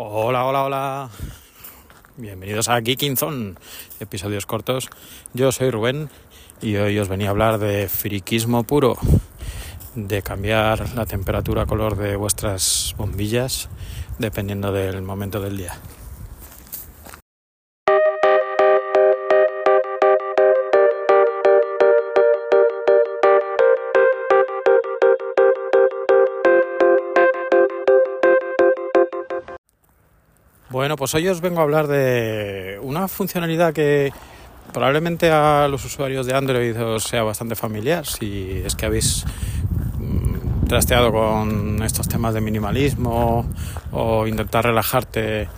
Hola, 0.00 0.44
hola, 0.44 0.62
hola. 0.62 1.10
Bienvenidos 2.16 2.68
a 2.68 2.80
Geekinzone, 2.80 3.56
episodios 3.98 4.46
cortos. 4.46 4.90
Yo 5.34 5.50
soy 5.50 5.72
Rubén 5.72 6.08
y 6.62 6.76
hoy 6.76 6.96
os 7.00 7.08
venía 7.08 7.26
a 7.26 7.30
hablar 7.30 7.58
de 7.58 7.88
friquismo 7.88 8.62
puro, 8.62 8.96
de 9.96 10.22
cambiar 10.22 10.94
la 10.94 11.04
temperatura 11.04 11.66
color 11.66 11.96
de 11.96 12.14
vuestras 12.14 12.94
bombillas 12.96 13.70
dependiendo 14.20 14.70
del 14.70 15.02
momento 15.02 15.40
del 15.40 15.56
día. 15.56 15.76
Bueno, 30.78 30.94
pues 30.94 31.12
hoy 31.16 31.26
os 31.26 31.40
vengo 31.40 31.58
a 31.58 31.64
hablar 31.64 31.88
de 31.88 32.78
una 32.80 33.08
funcionalidad 33.08 33.72
que 33.72 34.12
probablemente 34.72 35.28
a 35.28 35.66
los 35.66 35.84
usuarios 35.84 36.24
de 36.24 36.36
Android 36.36 36.80
os 36.80 37.02
sea 37.02 37.24
bastante 37.24 37.56
familiar, 37.56 38.06
si 38.06 38.62
es 38.64 38.76
que 38.76 38.86
habéis 38.86 39.24
mm, 39.98 40.68
trasteado 40.68 41.10
con 41.10 41.82
estos 41.82 42.06
temas 42.06 42.32
de 42.32 42.42
minimalismo 42.42 43.44
o 43.90 44.26
intentar 44.28 44.66
relajarte 44.66 45.48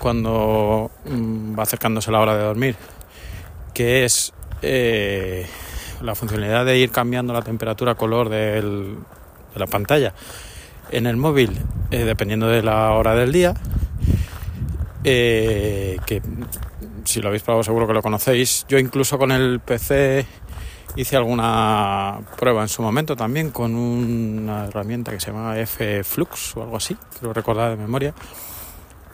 cuando 0.00 0.90
mm, 1.04 1.56
va 1.56 1.62
acercándose 1.62 2.10
la 2.10 2.18
hora 2.18 2.36
de 2.36 2.42
dormir, 2.42 2.74
que 3.72 4.04
es 4.04 4.32
eh, 4.62 5.46
la 6.02 6.16
funcionalidad 6.16 6.66
de 6.66 6.76
ir 6.76 6.90
cambiando 6.90 7.32
la 7.32 7.42
temperatura 7.42 7.94
color 7.94 8.30
de 8.30 8.96
la 9.54 9.66
pantalla 9.68 10.12
en 10.90 11.06
el 11.06 11.16
móvil 11.16 11.56
eh, 11.92 11.98
dependiendo 12.02 12.48
de 12.48 12.64
la 12.64 12.90
hora 12.94 13.14
del 13.14 13.30
día 13.30 13.54
eh, 15.08 15.98
que 16.04 16.20
si 17.04 17.20
lo 17.20 17.28
habéis 17.28 17.44
probado 17.44 17.62
seguro 17.62 17.86
que 17.86 17.92
lo 17.92 18.02
conocéis. 18.02 18.66
Yo 18.68 18.76
incluso 18.76 19.18
con 19.18 19.30
el 19.30 19.60
PC 19.60 20.26
hice 20.96 21.16
alguna 21.16 22.18
prueba 22.36 22.62
en 22.62 22.68
su 22.68 22.82
momento 22.82 23.14
también 23.14 23.50
con 23.50 23.76
una 23.76 24.66
herramienta 24.66 25.12
que 25.12 25.20
se 25.20 25.30
llama 25.30 25.56
F-Flux 25.60 26.56
o 26.56 26.62
algo 26.64 26.76
así, 26.76 26.96
creo 27.20 27.32
recordar 27.32 27.70
de 27.70 27.76
memoria. 27.76 28.14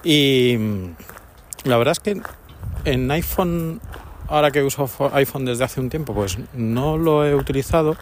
Y 0.03 0.57
la 1.65 1.77
verdad 1.77 1.93
es 1.93 2.01
que 2.01 2.23
en 2.87 3.11
iPhone, 3.11 3.83
ahora 4.29 4.51
que 4.51 4.63
uso 4.63 4.89
iPhone 5.13 5.45
desde 5.45 5.65
hace 5.65 5.79
un 5.79 5.91
tiempo, 5.91 6.15
pues 6.15 6.39
no 6.55 6.97
lo 6.97 7.27
he 7.27 7.35
utilizado 7.35 7.98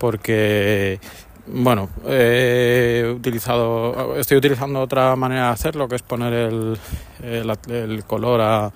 porque 0.00 1.00
bueno, 1.48 1.88
he 2.06 3.14
utilizado, 3.14 4.16
estoy 4.16 4.38
utilizando 4.38 4.80
otra 4.80 5.14
manera 5.14 5.46
de 5.46 5.52
hacerlo, 5.52 5.88
que 5.88 5.94
es 5.94 6.02
poner 6.02 6.32
el, 6.32 6.78
el, 7.22 8.04
color 8.04 8.40
a... 8.40 8.72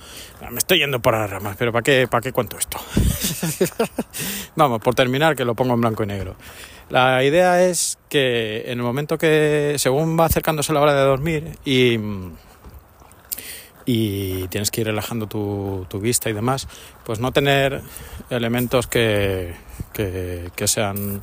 Me 0.51 0.59
estoy 0.59 0.79
yendo 0.79 1.01
por 1.01 1.15
las 1.15 1.29
ramas, 1.29 1.57
pero 1.59 1.73
¿para 1.73 1.83
qué, 1.83 2.07
para 2.09 2.21
qué 2.21 2.33
cuento 2.33 2.57
esto? 2.57 2.79
Vamos, 4.57 4.81
por 4.81 4.95
terminar, 4.95 5.35
que 5.35 5.45
lo 5.45 5.55
pongo 5.55 5.75
en 5.75 5.81
blanco 5.81 6.05
y 6.05 6.07
negro. 6.07 6.37
La 6.91 7.25
idea 7.25 7.63
es 7.65 7.99
que 8.09 8.63
en 8.67 8.79
el 8.79 8.85
momento 8.85 9.19
que, 9.19 9.75
según 9.79 10.19
va 10.19 10.27
acercándose 10.27 10.73
la 10.73 10.81
hora 10.81 10.95
de 10.95 11.03
dormir 11.03 11.59
y, 11.65 11.99
y 13.85 14.47
tienes 14.49 14.71
que 14.71 14.83
ir 14.83 14.87
relajando 14.87 15.27
tu, 15.27 15.87
tu 15.89 15.99
vista 15.99 16.31
y 16.31 16.35
demás, 16.35 16.69
pues 17.05 17.19
no 17.19 17.33
tener 17.33 17.83
elementos 18.31 18.87
que, 18.87 19.55
que, 19.93 20.51
que 20.55 20.69
sean 20.69 21.23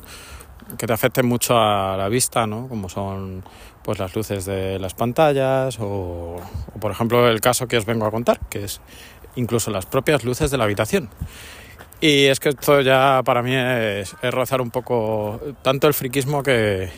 que 0.76 0.86
te 0.86 0.92
afecten 0.92 1.26
mucho 1.26 1.56
a 1.56 1.96
la 1.96 2.08
vista, 2.08 2.46
¿no? 2.46 2.68
Como 2.68 2.88
son 2.88 3.42
pues 3.82 3.98
las 3.98 4.14
luces 4.14 4.44
de 4.44 4.78
las 4.78 4.94
pantallas 4.94 5.78
o, 5.80 6.36
por 6.78 6.90
ejemplo 6.90 7.28
el 7.28 7.40
caso 7.40 7.66
que 7.66 7.78
os 7.78 7.86
vengo 7.86 8.04
a 8.06 8.10
contar, 8.10 8.40
que 8.50 8.64
es 8.64 8.80
incluso 9.36 9.70
las 9.70 9.86
propias 9.86 10.24
luces 10.24 10.50
de 10.50 10.58
la 10.58 10.64
habitación. 10.64 11.08
Y 12.00 12.26
es 12.26 12.38
que 12.38 12.50
esto 12.50 12.80
ya 12.80 13.22
para 13.24 13.42
mí 13.42 13.54
es, 13.54 14.14
rozar 14.22 14.60
un 14.60 14.70
poco 14.70 15.40
tanto 15.62 15.88
el 15.88 15.94
friquismo 15.94 16.42
que, 16.42 16.90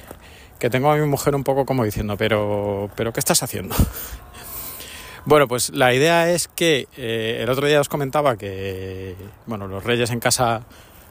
que, 0.59 0.69
tengo 0.69 0.91
a 0.91 0.97
mi 0.97 1.07
mujer 1.07 1.35
un 1.35 1.45
poco 1.45 1.65
como 1.65 1.85
diciendo, 1.85 2.17
pero, 2.17 2.91
pero 2.97 3.13
¿qué 3.13 3.21
estás 3.21 3.43
haciendo? 3.43 3.75
Bueno, 5.27 5.47
pues 5.49 5.71
la 5.71 5.93
idea 5.93 6.31
es 6.31 6.49
que 6.49 6.89
eh, 6.97 7.41
el 7.43 7.51
otro 7.51 7.67
día 7.67 7.79
os 7.79 7.91
comentaba 7.91 8.37
que, 8.37 9.15
bueno, 9.45 9.69
los 9.69 9.85
reyes 9.85 10.11
en 10.11 10.19
casa 10.19 10.63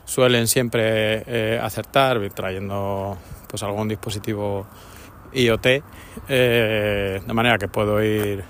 suelen 0.10 0.48
siempre 0.48 1.24
eh, 1.28 1.60
acertar 1.62 2.18
trayendo 2.34 3.16
pues 3.48 3.62
algún 3.62 3.88
dispositivo 3.88 4.66
IoT 5.34 5.66
eh, 6.28 7.22
de 7.26 7.34
manera 7.34 7.60
que 7.60 7.68
puedo 7.68 8.04
ir 8.04 8.44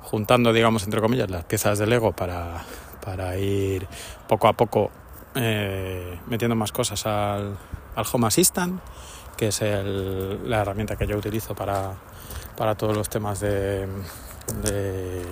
juntando 0.00 0.50
digamos 0.50 0.82
entre 0.84 1.02
comillas 1.02 1.28
las 1.28 1.44
piezas 1.44 1.78
de 1.78 1.86
Lego 1.86 2.12
para, 2.12 2.64
para 3.04 3.36
ir 3.36 3.86
poco 4.26 4.48
a 4.48 4.54
poco 4.54 4.90
eh, 5.34 6.18
metiendo 6.26 6.56
más 6.56 6.72
cosas 6.72 7.04
al, 7.04 7.58
al, 7.94 8.06
Home 8.10 8.28
Assistant 8.28 8.80
que 9.36 9.48
es 9.48 9.60
el, 9.60 10.48
la 10.48 10.62
herramienta 10.62 10.96
que 10.96 11.06
yo 11.06 11.18
utilizo 11.18 11.54
para, 11.54 11.92
para 12.56 12.76
todos 12.76 12.96
los 12.96 13.10
temas 13.10 13.40
de, 13.40 13.86
de 14.62 15.22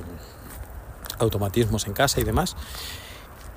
automatismos 1.18 1.86
en 1.86 1.92
casa 1.92 2.20
y 2.20 2.24
demás. 2.24 2.56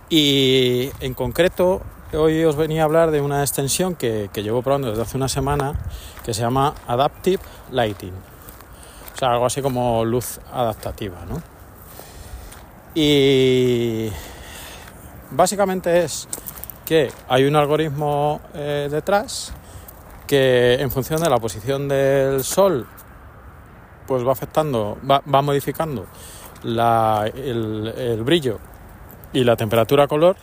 Y 0.08 0.92
en 1.00 1.16
concreto 1.16 1.82
hoy 2.13 2.43
os 2.43 2.55
venía 2.55 2.83
a 2.83 2.85
hablar 2.85 3.11
de 3.11 3.21
una 3.21 3.41
extensión 3.41 3.95
que, 3.95 4.29
llevo 4.33 4.61
probando 4.61 4.89
desde 4.89 5.01
hace 5.01 5.17
una 5.17 5.27
semana 5.27 5.73
que 6.23 6.33
se 6.33 6.41
llama 6.41 6.73
Adaptive 6.88 7.41
Lighting. 7.71 8.13
O 9.13 9.17
sea, 9.17 9.31
algo 9.31 9.45
así 9.45 9.61
como 9.61 10.03
luz 10.05 10.39
adaptativa, 10.51 11.25
¿no? 11.27 11.41
Y 12.93 14.09
básicamente 15.31 16.03
es 16.03 16.27
que 16.85 17.11
hay 17.27 17.45
un 17.45 17.55
algoritmo 17.55 18.41
eh, 18.53 18.87
detrás 18.89 19.53
que 20.27 20.75
en 20.75 20.91
función 20.91 21.22
de 21.22 21.29
la 21.29 21.37
posición 21.37 21.87
del 21.87 22.43
sol 22.43 22.87
pues 24.07 24.25
va 24.25 24.31
afectando, 24.31 24.97
va, 25.09 25.41
modificando 25.41 26.05
el, 26.63 27.93
el 27.97 28.23
brillo 28.23 28.59
y 29.33 29.43
la 29.43 29.55
temperatura 29.55 30.07
color 30.07 30.35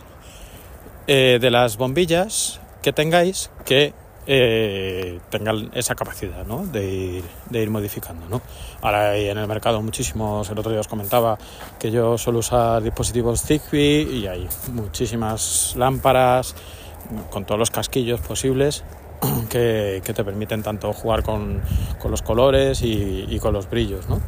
eh, 1.06 1.38
de 1.40 1.50
las 1.50 1.76
bombillas 1.76 2.60
que 2.82 2.92
tengáis 2.92 3.50
que 3.64 3.92
eh, 4.26 5.18
tengan 5.30 5.70
esa 5.74 5.96
capacidad 5.96 6.46
¿no? 6.46 6.64
de, 6.64 6.86
ir, 6.86 7.24
de 7.50 7.66
modificando. 7.68 8.28
¿no? 8.28 8.40
Ahora 8.80 9.10
hay 9.10 9.28
en 9.28 9.38
el 9.38 9.48
mercado 9.48 9.82
muchísimos, 9.82 10.48
el 10.50 10.58
otro 10.58 10.70
día 10.70 10.80
os 10.80 10.88
comentaba 10.88 11.38
que 11.80 11.90
yo 11.90 12.16
suelo 12.18 12.38
usar 12.38 12.82
dispositivos 12.82 13.42
Zigbee 13.42 14.02
y 14.02 14.26
hay 14.26 14.48
muchísimas 14.72 15.74
lámparas 15.76 16.54
con 17.30 17.44
todos 17.44 17.58
los 17.58 17.70
casquillos 17.70 18.20
posibles 18.20 18.84
que, 19.50 20.02
que 20.04 20.14
te 20.14 20.24
permiten 20.24 20.62
tanto 20.62 20.92
jugar 20.92 21.22
con, 21.22 21.60
con 22.00 22.10
los 22.10 22.22
colores 22.22 22.82
y, 22.82 23.26
y, 23.28 23.38
con 23.40 23.52
los 23.52 23.68
brillos. 23.68 24.08
¿no? 24.08 24.20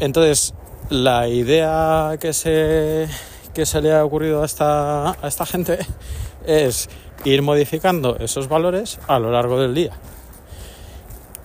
Entonces, 0.00 0.54
la 0.88 1.28
idea 1.28 2.16
que 2.18 2.32
se 2.32 3.08
que 3.54 3.64
se 3.64 3.80
le 3.80 3.94
ha 3.94 4.04
ocurrido 4.04 4.42
a 4.42 4.46
esta, 4.46 5.10
a 5.10 5.28
esta 5.28 5.46
gente 5.46 5.78
es 6.46 6.88
ir 7.24 7.40
modificando 7.42 8.16
esos 8.18 8.48
valores 8.48 8.98
a 9.06 9.18
lo 9.18 9.30
largo 9.30 9.60
del 9.60 9.74
día. 9.74 9.92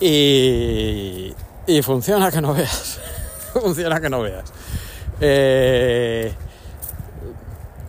Y, 0.00 1.32
y 1.66 1.82
funciona 1.82 2.30
que 2.30 2.40
no 2.40 2.52
veas. 2.52 3.00
funciona 3.52 4.00
que 4.00 4.10
no 4.10 4.20
veas. 4.20 4.52
Eh, 5.20 6.32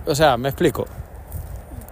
o 0.05 0.15
sea, 0.15 0.37
me 0.37 0.49
explico. 0.49 0.85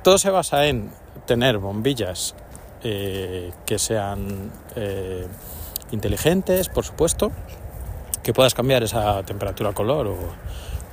Todo 0.03 0.17
se 0.17 0.29
basa 0.29 0.65
en 0.67 0.91
tener 1.25 1.57
bombillas 1.57 2.35
eh, 2.83 3.51
que 3.65 3.79
sean 3.79 4.51
eh, 4.75 5.27
inteligentes, 5.91 6.69
por 6.69 6.85
supuesto, 6.85 7.31
que 8.23 8.33
puedas 8.33 8.53
cambiar 8.53 8.83
esa 8.83 9.23
temperatura 9.23 9.73
color 9.73 10.07
o, 10.07 10.17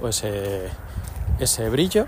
o 0.02 0.08
ese 0.08 0.68
ese 1.38 1.68
brillo. 1.68 2.06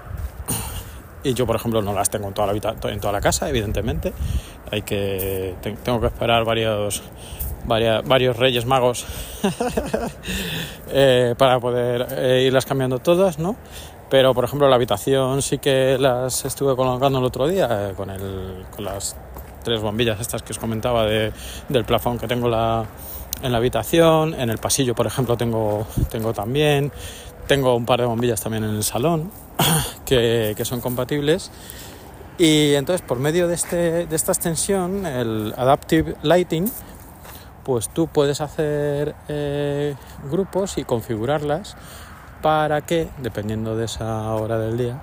Y 1.25 1.35
yo, 1.35 1.47
por 1.47 1.57
ejemplo, 1.57 1.83
no 1.83 1.93
las 1.93 2.11
tengo 2.11 2.29
en 2.29 2.35
toda 2.35 2.53
la, 2.53 2.75
en 2.91 3.01
toda 3.01 3.13
la 3.13 3.21
casa, 3.21 3.49
evidentemente. 3.49 4.13
Hay 4.71 4.83
que, 4.83 5.55
tengo 5.83 6.01
que 6.01 6.07
esperar 6.07 6.45
varios, 6.45 7.03
varios 7.67 8.37
reyes 8.37 8.67
magos 8.67 9.05
eh, 10.93 11.35
para 11.37 11.59
poder 11.59 12.07
eh, 12.11 12.45
irlas 12.47 12.67
cambiando 12.67 12.99
todas, 13.01 13.39
¿no? 13.39 13.57
Pero, 14.11 14.33
por 14.33 14.45
ejemplo, 14.45 14.69
la 14.69 14.77
habitación 14.77 15.43
sí 15.43 15.59
que 15.59 15.99
las 15.99 16.45
estuve 16.45 16.75
colocando 16.77 17.19
el 17.19 17.25
otro 17.25 17.47
día 17.47 17.69
eh, 17.91 17.95
con, 17.95 18.09
el, 18.11 18.65
con 18.75 18.85
las 18.85 19.17
tres 19.65 19.81
bombillas 19.83 20.19
estas 20.21 20.43
que 20.43 20.53
os 20.53 20.59
comentaba 20.59 21.05
de, 21.05 21.33
del 21.69 21.85
plafón 21.85 22.19
que 22.19 22.27
tengo 22.27 22.49
la, 22.49 22.87
en 23.43 23.53
la 23.53 23.59
habitación. 23.59 24.35
En 24.35 24.49
el 24.49 24.59
pasillo, 24.59 24.95
por 24.95 25.07
ejemplo, 25.07 25.37
tengo, 25.37 25.87
tengo 26.11 26.33
también. 26.33 26.91
Tengo 27.49 27.75
un 27.75 27.87
par 27.87 27.99
de 28.01 28.07
bombillas 28.07 28.43
también 28.43 28.63
en 28.65 28.77
el 28.77 28.85
salón 28.85 29.31
que, 30.05 30.55
son 30.65 30.83
compatibles. 30.83 31.51
Y 32.37 32.75
entonces 32.75 33.01
por 33.01 33.19
medio 33.19 33.49
de, 33.49 33.55
este, 33.55 34.07
de 34.07 34.15
esta 34.15 34.33
extensión, 34.33 35.07
el 35.07 35.55
Adaptive 35.57 36.15
Lighting, 36.23 36.71
pues 37.65 37.89
tú 37.89 38.07
puedes 38.07 38.43
hacer 38.43 39.15
eh, 39.29 39.97
grupos 40.31 40.77
y 40.77 40.85
configurarlas 40.85 41.75
para 42.43 42.83
que, 42.83 43.09
dependiendo 43.23 43.77
de 43.77 43.87
esa 43.87 44.35
hora 44.35 44.59
del 44.59 44.77
día, 44.77 45.03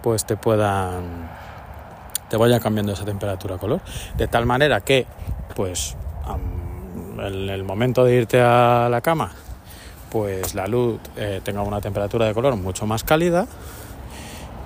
pues 0.00 0.24
te 0.24 0.36
puedan 0.36 1.28
te 2.28 2.36
vaya 2.36 2.60
cambiando 2.60 2.92
esa 2.92 3.04
temperatura 3.04 3.58
color 3.58 3.80
de 4.16 4.28
tal 4.28 4.46
manera 4.46 4.80
que 4.80 5.04
pues 5.56 5.96
en 7.18 7.50
el 7.50 7.64
momento 7.64 8.04
de 8.04 8.14
irte 8.14 8.40
a 8.40 8.88
la 8.88 9.00
cama 9.00 9.32
pues 10.10 10.54
la 10.54 10.66
luz 10.66 11.00
eh, 11.16 11.40
tenga 11.42 11.62
una 11.62 11.80
temperatura 11.80 12.26
de 12.26 12.34
color 12.34 12.56
mucho 12.56 12.86
más 12.86 13.04
cálida 13.04 13.46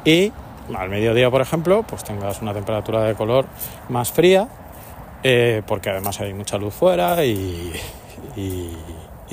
y 0.05 0.33
al 0.75 0.89
mediodía 0.89 1.31
por 1.31 1.43
ejemplo 1.43 1.85
pues 1.87 2.03
tengas 2.05 2.41
una 2.41 2.55
temperatura 2.55 3.03
de 3.03 3.15
color 3.15 3.47
más 3.89 4.11
fría 4.11 4.49
eh, 5.23 5.63
porque 5.67 5.91
además 5.91 6.21
hay 6.21 6.33
mucha 6.33 6.59
luz 6.59 6.75
fuera 6.75 7.25
y, 7.25 7.73
y, 8.37 8.71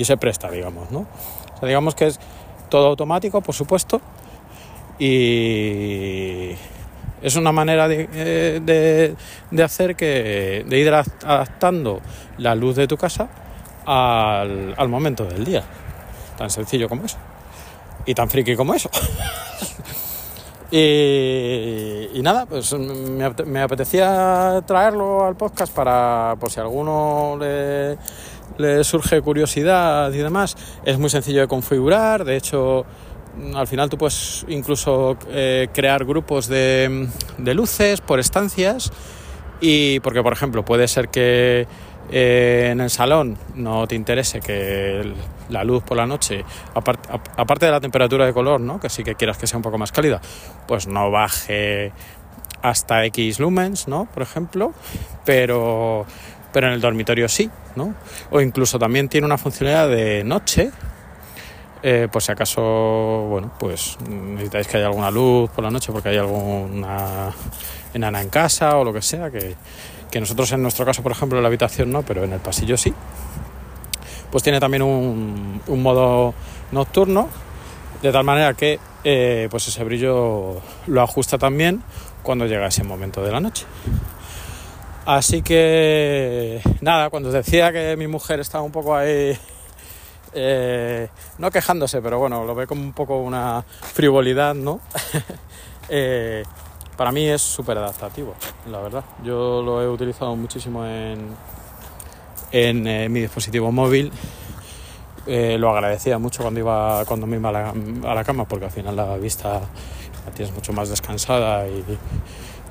se 0.04 0.16
presta 0.16 0.50
digamos 0.50 0.90
no 0.90 1.06
o 1.60 1.66
digamos 1.66 1.94
que 1.94 2.08
es 2.08 2.18
todo 2.68 2.88
automático 2.88 3.40
por 3.40 3.54
supuesto 3.54 4.00
y 4.98 6.50
es 7.22 7.36
una 7.36 7.52
manera 7.52 7.86
eh, 7.88 8.60
de, 8.60 9.14
de, 9.50 9.62
hacer 9.62 9.94
que 9.94 10.64
de 10.66 10.78
ir 10.78 10.92
adaptando 10.92 12.00
la 12.38 12.56
luz 12.56 12.74
de 12.74 12.88
tu 12.88 12.96
casa 12.96 13.28
al, 13.86 14.74
al 14.76 14.88
momento 14.88 15.24
del 15.24 15.44
día 15.44 15.62
tan 16.42 16.50
sencillo 16.50 16.88
como 16.88 17.04
eso. 17.04 17.18
Y 18.04 18.14
tan 18.14 18.28
friki 18.28 18.56
como 18.56 18.74
eso. 18.74 18.90
Y, 20.74 22.22
nada 22.22 22.46
pues 22.46 22.72
me, 22.72 23.60
apetecía 23.60 24.62
traerlo 24.66 25.26
al 25.26 25.36
podcast 25.36 25.70
para 25.70 26.34
por 26.40 26.50
si 26.50 26.60
a 26.60 26.62
alguno 26.62 27.36
le, 27.38 28.82
surge 28.82 29.20
curiosidad 29.20 30.10
y 30.10 30.16
demás. 30.16 30.56
Es 30.86 30.98
muy 30.98 31.10
sencillo 31.10 31.42
de 31.42 31.46
configurar 31.46 32.24
de 32.24 32.38
hecho 32.38 32.86
al 33.54 33.66
final 33.66 33.90
tú 33.90 33.98
puedes 33.98 34.46
incluso 34.48 35.18
eh, 35.28 35.68
crear 35.74 36.06
grupos 36.06 36.48
de, 36.48 37.06
de, 37.36 37.54
luces 37.54 38.00
por 38.00 38.18
estancias 38.18 38.90
y 39.60 40.00
porque 40.00 40.22
por 40.22 40.32
ejemplo 40.32 40.64
puede 40.64 40.88
ser 40.88 41.10
que 41.10 41.66
eh, 42.10 42.68
en 42.72 42.80
el 42.80 42.90
salón 42.90 43.38
no 43.54 43.86
te 43.86 43.94
interese 43.94 44.40
que 44.40 45.12
la 45.48 45.64
luz 45.64 45.82
por 45.82 45.96
la 45.96 46.06
noche 46.06 46.44
aparte, 46.74 47.66
de 47.66 47.72
la 47.72 47.80
temperatura 47.80 48.26
de 48.26 48.32
color 48.32 48.60
¿no? 48.60 48.80
que 48.80 48.88
sí 48.88 49.04
que 49.04 49.14
quieras 49.14 49.38
que 49.38 49.46
sea 49.46 49.56
un 49.56 49.62
poco 49.62 49.78
más 49.78 49.92
cálida 49.92 50.20
pues 50.66 50.86
no 50.86 51.10
baje 51.10 51.92
hasta 52.62 53.04
X 53.06 53.38
lumens 53.38 53.88
¿no? 53.88 54.08
por 54.12 54.22
ejemplo 54.22 54.72
pero 55.24 56.06
pero 56.52 56.66
en 56.66 56.74
el 56.74 56.80
dormitorio 56.80 57.28
sí 57.28 57.50
¿no? 57.76 57.94
o 58.30 58.40
incluso 58.40 58.78
también 58.78 59.08
tiene 59.08 59.26
una 59.26 59.38
funcionalidad 59.38 59.88
de 59.88 60.24
noche 60.24 60.70
eh, 61.84 62.06
por 62.12 62.22
si 62.22 62.30
acaso, 62.30 62.62
bueno, 63.28 63.50
pues 63.58 63.98
necesitáis 64.08 64.68
que 64.68 64.76
haya 64.76 64.86
alguna 64.86 65.10
luz 65.10 65.50
por 65.50 65.64
la 65.64 65.70
noche 65.70 65.90
porque 65.90 66.10
hay 66.10 66.16
alguna 66.16 67.32
enana 67.92 68.20
en 68.20 68.28
casa 68.28 68.76
o 68.76 68.84
lo 68.84 68.92
que 68.92 69.02
sea, 69.02 69.32
que, 69.32 69.56
que 70.12 70.20
nosotros 70.20 70.52
en 70.52 70.62
nuestro 70.62 70.84
caso, 70.84 71.02
por 71.02 71.10
ejemplo, 71.10 71.38
en 71.38 71.42
la 71.42 71.48
habitación 71.48 71.90
no, 71.90 72.02
pero 72.02 72.22
en 72.22 72.34
el 72.34 72.38
pasillo 72.38 72.76
sí. 72.76 72.92
Pues 74.30 74.44
tiene 74.44 74.60
también 74.60 74.82
un, 74.82 75.60
modo 75.66 76.34
nocturno, 76.70 77.28
de 78.02 78.12
tal 78.12 78.22
manera 78.22 78.52
que 78.52 78.78
eh, 79.04 79.48
pues 79.50 79.68
ese 79.68 79.82
brillo 79.84 80.60
lo 80.86 81.02
ajusta 81.02 81.38
también 81.38 81.82
cuando 82.22 82.46
llega 82.46 82.66
ese 82.66 82.84
momento 82.84 83.22
de 83.22 83.32
la 83.32 83.40
noche. 83.40 83.64
Así 85.06 85.40
que 85.40 86.60
nada, 86.82 87.08
cuando 87.08 87.30
os 87.30 87.34
decía 87.34 87.72
que 87.72 87.96
mi 87.96 88.06
mujer 88.06 88.38
estaba 88.38 88.62
un 88.62 88.70
poco 88.70 88.94
ahí 88.94 89.36
eh, 90.34 91.08
no 91.38 91.50
quejándose, 91.50 92.02
pero 92.02 92.18
bueno, 92.18 92.44
lo 92.44 92.54
ve 92.54 92.66
como 92.66 92.82
un 92.82 92.92
poco 92.92 93.16
una 93.18 93.64
frivolidad, 93.94 94.54
¿no? 94.54 94.80
eh, 95.88 96.42
para 97.02 97.12
mí 97.12 97.28
es 97.28 97.42
súper 97.42 97.78
adaptativo, 97.78 98.34
la 98.70 98.80
verdad. 98.80 99.04
Yo 99.24 99.60
lo 99.60 99.82
he 99.82 99.88
utilizado 99.88 100.36
muchísimo 100.36 100.86
en, 100.86 101.26
en 102.52 102.86
eh, 102.86 103.08
mi 103.08 103.20
dispositivo 103.20 103.72
móvil. 103.72 104.12
Eh, 105.26 105.56
lo 105.58 105.70
agradecía 105.70 106.18
mucho 106.18 106.42
cuando 106.42 106.60
iba 106.60 107.04
cuando 107.04 107.26
me 107.26 107.36
iba 107.36 107.48
a 107.48 107.52
la, 107.52 107.74
a 108.10 108.14
la, 108.14 108.24
cama 108.24 108.44
porque 108.44 108.64
al 108.66 108.70
final 108.70 108.96
la 108.96 109.16
vista 109.16 109.60
la 110.26 110.32
tienes 110.32 110.52
mucho 110.52 110.72
más 110.72 110.88
descansada 110.88 111.68
y, 111.68 111.84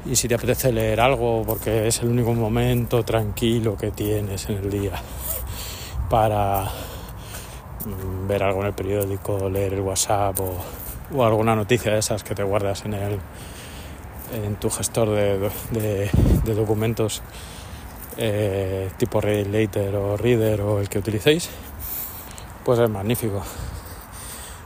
y 0.06 0.16
si 0.18 0.28
te 0.28 0.36
apetece 0.36 0.74
leer 0.74 1.00
algo 1.00 1.44
porque 1.46 1.88
es 1.88 2.02
el 2.02 2.10
único 2.10 2.34
momento 2.34 3.04
tranquilo 3.04 3.78
que 3.78 3.92
tienes 3.92 4.50
en 4.50 4.58
el 4.58 4.70
día 4.70 4.94
para 6.10 6.70
Mm, 7.86 8.28
ver 8.28 8.44
algo 8.44 8.62
en 8.62 8.68
el 8.68 8.74
periódico, 8.74 9.50
leer 9.50 9.74
el 9.74 9.82
WhatsApp 9.82 10.40
o, 10.40 10.56
o 11.16 11.26
alguna 11.26 11.56
noticia 11.56 11.92
de 11.92 12.00
esas 12.00 12.24
que 12.24 12.36
te 12.36 12.44
guardas 12.44 12.86
en, 12.86 12.94
el, 12.94 13.20
en 14.34 14.56
tu 14.56 14.70
gestor 14.70 15.10
de, 15.10 15.52
de, 15.72 16.54
documentos 16.54 17.22
eh, 18.18 18.90
tipo 18.98 19.22
Later 19.22 19.96
o 19.96 20.18
Reader 20.18 20.62
o 20.62 20.80
el 20.80 20.90
que 20.90 21.00
utilicéis, 21.00 21.50
pues 22.64 22.80
es 22.80 22.90
magnífico. 22.90 23.42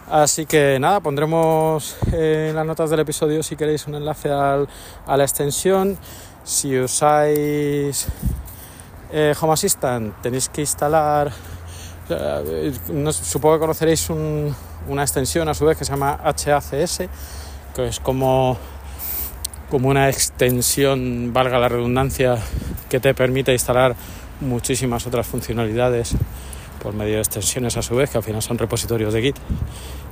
Así 0.10 0.46
que 0.46 0.78
nada, 0.80 1.00
pondremos 1.00 1.98
en 2.12 2.56
las 2.56 2.66
notas 2.66 2.90
del 2.90 3.00
episodio 3.00 3.42
si 3.42 3.56
queréis 3.56 3.88
un 3.88 3.96
enlace 3.96 4.30
al, 4.30 4.68
a 5.08 5.18
la 5.18 5.24
extensión. 5.24 5.98
Si 6.44 6.78
usáis 6.80 8.08
eh, 9.12 9.34
Home 9.42 9.54
Assistant 9.54 10.22
tenéis 10.22 10.50
que 10.50 10.62
instalar 10.62 11.32
no, 12.90 13.12
supongo 13.12 13.56
que 13.56 13.60
conoceréis 13.62 14.10
un, 14.10 14.56
una 14.88 15.02
extensión 15.02 15.48
a 15.50 15.54
su 15.54 15.66
vez 15.66 15.78
que 15.78 15.86
se 15.86 15.92
llama 15.92 16.20
HACS, 16.24 17.04
que 17.74 17.88
es 17.88 18.00
como, 18.00 18.58
como 19.76 19.90
una 19.90 20.08
extensión, 20.08 21.34
valga 21.34 21.60
la 21.60 21.68
redundancia, 21.68 22.38
que 22.88 23.02
te 23.02 23.14
permite 23.14 23.52
instalar 23.52 23.94
muchísimas 24.40 25.06
otras 25.06 25.28
funcionalidades 25.28 26.16
por 26.82 26.94
medio 26.94 27.16
de 27.16 27.20
extensiones 27.20 27.76
a 27.76 27.82
su 27.82 27.94
vez, 27.94 28.10
que 28.10 28.16
al 28.16 28.24
final 28.24 28.42
son 28.42 28.58
repositorios 28.58 29.14
de 29.14 29.22
Git 29.22 29.36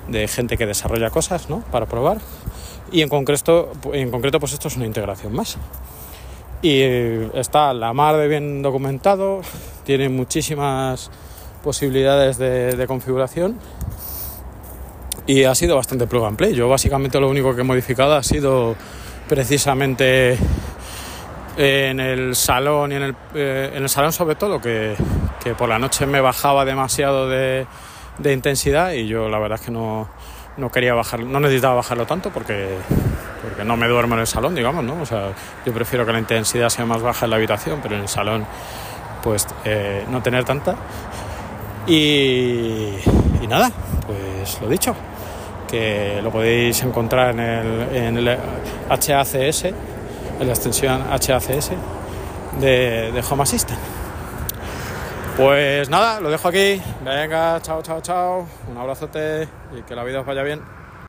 de 0.09 0.27
gente 0.27 0.57
que 0.57 0.65
desarrolla 0.65 1.09
cosas 1.11 1.49
¿no? 1.49 1.61
para 1.71 1.85
probar. 1.85 2.17
Y 2.91 3.03
en 3.03 3.07
concreto, 3.07 3.71
en 3.93 4.11
concreto, 4.11 4.37
pues 4.37 4.51
esto 4.51 4.67
es 4.67 4.75
una 4.75 4.85
integración 4.85 5.31
más. 5.31 5.55
Y 6.61 6.81
está 7.33 7.73
la 7.73 7.93
mar 7.93 8.17
de 8.17 8.27
bien 8.27 8.63
documentado, 8.63 9.43
tiene 9.85 10.09
muchísimas 10.09 11.09
posibilidades 11.63 12.37
de, 12.37 12.75
de, 12.75 12.85
configuración 12.85 13.57
y 15.25 15.45
ha 15.45 15.55
sido 15.55 15.77
bastante 15.77 16.05
plug 16.05 16.25
and 16.25 16.35
play. 16.35 16.53
Yo 16.53 16.67
básicamente 16.67 17.17
lo 17.21 17.29
único 17.29 17.55
que 17.55 17.61
he 17.61 17.63
modificado 17.63 18.15
ha 18.15 18.23
sido 18.23 18.75
precisamente 19.27 20.37
en 21.57 21.99
el 21.99 22.35
salón 22.35 22.91
y 22.91 22.95
en 22.95 23.03
el, 23.03 23.15
eh, 23.35 23.71
en 23.75 23.83
el 23.83 23.89
salón 23.89 24.11
sobre 24.11 24.35
todo 24.35 24.59
que, 24.59 24.95
que, 25.43 25.53
por 25.53 25.69
la 25.69 25.77
noche 25.77 26.05
me 26.05 26.19
bajaba 26.19 26.65
demasiado 26.65 27.29
de, 27.29 27.67
de, 28.17 28.33
intensidad 28.33 28.91
y 28.93 29.07
yo 29.07 29.29
la 29.29 29.37
verdad 29.39 29.59
es 29.59 29.65
que 29.65 29.71
no, 29.71 30.09
no 30.57 30.71
quería 30.71 30.93
bajar, 30.93 31.19
no 31.21 31.39
necesitaba 31.39 31.75
bajarlo 31.75 32.05
tanto 32.05 32.31
porque, 32.31 32.69
porque 33.41 33.63
no 33.63 33.77
me 33.77 33.87
duermo 33.87 34.15
en 34.15 34.21
el 34.21 34.27
salón, 34.27 34.55
digamos, 34.55 34.83
¿no? 34.83 35.01
O 35.01 35.05
sea, 35.05 35.31
yo 35.65 35.73
prefiero 35.73 36.05
que 36.05 36.13
la 36.13 36.19
intensidad 36.19 36.69
sea 36.69 36.85
más 36.85 37.01
baja 37.01 37.25
en 37.25 37.31
la 37.31 37.35
habitación, 37.37 37.79
pero 37.81 37.95
en 37.95 38.01
el 38.01 38.07
salón 38.07 38.45
pues 39.21 39.47
eh, 39.63 40.05
no 40.09 40.21
tener 40.21 40.43
tanta 40.43 40.75
y, 41.87 42.95
y, 43.41 43.47
nada, 43.47 43.71
pues 44.07 44.61
lo 44.61 44.67
dicho, 44.69 44.95
que 45.73 46.21
lo 46.21 46.29
podéis 46.29 46.83
encontrar 46.83 47.31
en 47.31 48.15
el, 48.15 48.37
HACS, 48.89 49.65
en 49.65 50.45
la 50.45 50.53
extensión 50.53 51.01
HACS 51.09 51.71
de 52.61 53.23
Home 53.27 53.41
Assistant. 53.41 53.79
Pues 55.35 55.89
nada, 55.89 56.19
lo 56.19 56.29
dejo 56.29 56.47
aquí. 56.47 56.79
Venga, 57.03 57.59
chao, 57.63 57.81
chao, 57.81 58.01
chao. 58.01 58.45
Un 58.69 58.77
abrazote 58.77 59.47
y 59.75 59.81
que 59.81 59.95
la 59.95 60.03
vida 60.03 60.19
os 60.19 60.27
vaya 60.27 60.43
bien. 60.43 60.61